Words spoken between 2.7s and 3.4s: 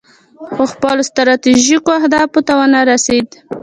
رسید.